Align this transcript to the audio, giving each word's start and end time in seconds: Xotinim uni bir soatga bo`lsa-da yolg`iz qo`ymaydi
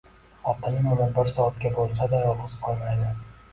Xotinim 0.45 0.87
uni 0.93 1.09
bir 1.19 1.29
soatga 1.35 1.73
bo`lsa-da 1.77 2.25
yolg`iz 2.25 2.59
qo`ymaydi 2.67 3.15